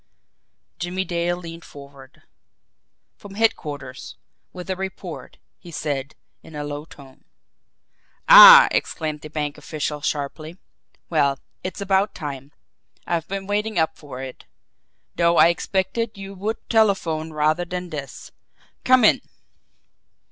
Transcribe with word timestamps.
Jimmie 0.79 1.05
Dale 1.05 1.37
leaned 1.37 1.63
forward. 1.63 2.23
"From 3.17 3.35
headquarters 3.35 4.15
with 4.51 4.67
a 4.71 4.75
report," 4.75 5.37
he 5.59 5.69
said, 5.69 6.15
in 6.41 6.55
a 6.55 6.63
low 6.63 6.85
tone. 6.85 7.23
"Ah!" 8.27 8.67
exclaimed 8.71 9.21
the 9.21 9.29
bank 9.29 9.59
official 9.59 10.01
sharply. 10.01 10.57
"Well, 11.11 11.37
it's 11.63 11.81
about 11.81 12.15
time! 12.15 12.51
I've 13.05 13.27
been 13.27 13.45
waiting 13.45 13.77
up 13.77 13.95
for 13.95 14.23
it 14.23 14.45
though 15.17 15.37
I 15.37 15.49
expected 15.49 16.17
you 16.17 16.33
would 16.33 16.57
telephone 16.67 17.31
rather 17.31 17.63
than 17.63 17.91
this. 17.91 18.31
Come 18.83 19.03
in!" 19.05 19.21